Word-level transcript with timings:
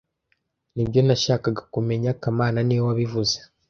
Nibyo 0.75 0.99
nashakaga 1.07 1.61
kumenya 1.73 2.09
kamana 2.21 2.57
niwe 2.63 2.83
wabivuze 2.89 3.35